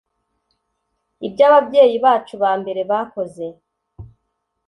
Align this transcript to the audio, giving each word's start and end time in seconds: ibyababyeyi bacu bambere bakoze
ibyababyeyi 1.27 1.97
bacu 2.05 2.33
bambere 2.43 2.81
bakoze 2.91 3.45